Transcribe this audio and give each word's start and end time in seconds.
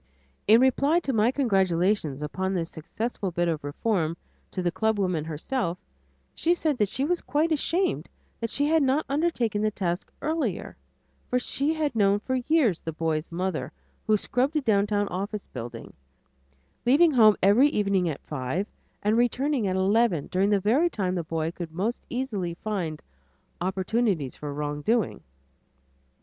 In 0.47 0.61
reply 0.61 0.99
to 1.01 1.13
my 1.13 1.29
congratulations 1.29 2.23
upon 2.23 2.55
this 2.55 2.71
successful 2.71 3.29
bit 3.29 3.47
of 3.47 3.63
reform 3.63 4.17
to 4.49 4.63
the 4.63 4.71
club 4.71 4.97
woman 4.97 5.25
herself, 5.25 5.77
she 6.33 6.55
said 6.55 6.79
that 6.79 6.89
she 6.89 7.05
was 7.05 7.21
quite 7.21 7.51
ashamed 7.51 8.09
that 8.39 8.49
she 8.49 8.65
had 8.65 8.81
not 8.81 9.05
undertaken 9.07 9.61
the 9.61 9.69
task 9.69 10.11
earlier 10.19 10.75
for 11.29 11.37
she 11.37 11.71
had 11.75 11.91
for 12.23 12.33
years 12.47 12.79
known 12.83 12.85
the 12.85 12.91
boy's 12.97 13.31
mother 13.31 13.71
who 14.07 14.17
scrubbed 14.17 14.55
a 14.55 14.61
downtown 14.61 15.07
office 15.09 15.45
building, 15.53 15.93
leaving 16.83 17.11
home 17.11 17.35
every 17.43 17.67
evening 17.69 18.09
at 18.09 18.25
five 18.25 18.65
and 19.03 19.17
returning 19.17 19.67
at 19.67 19.75
eleven 19.75 20.25
during 20.31 20.49
the 20.49 20.59
very 20.59 20.89
time 20.89 21.13
the 21.13 21.23
boy 21.23 21.51
could 21.51 21.71
most 21.71 22.03
easily 22.09 22.55
find 22.55 23.03
opportunities 23.61 24.35
for 24.35 24.51
wrongdoing. 24.51 25.21